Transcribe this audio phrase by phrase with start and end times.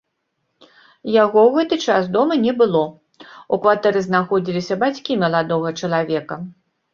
[1.23, 2.81] Яго ў гэты час дома не было,
[3.55, 6.35] у кватэры знаходзіліся бацькі маладога чалавека.